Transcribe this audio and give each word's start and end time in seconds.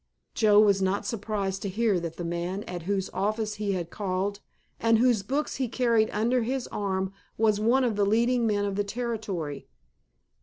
Joe 0.33 0.59
was 0.59 0.81
not 0.81 1.05
surprised 1.05 1.61
to 1.61 1.69
hear 1.69 1.99
that 1.99 2.17
the 2.17 2.23
man 2.25 2.63
at 2.63 2.81
whose 2.89 3.11
office 3.13 3.57
he 3.61 3.73
had 3.73 3.91
called 3.91 4.39
and 4.79 4.97
whose 4.97 5.21
books 5.21 5.57
he 5.57 5.67
carried 5.67 6.09
under 6.09 6.41
his 6.41 6.65
arm 6.69 7.13
was 7.37 7.59
one 7.59 7.83
of 7.83 7.95
the 7.95 8.05
leading 8.07 8.47
men 8.47 8.65
of 8.65 8.77
the 8.77 8.83
Territory. 8.83 9.67